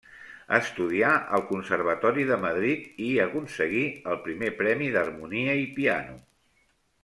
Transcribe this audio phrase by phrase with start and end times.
[0.59, 3.85] Estudià al Conservatori de Madrid, i hi aconseguí
[4.15, 6.21] el primer premi d'harmonia i piano.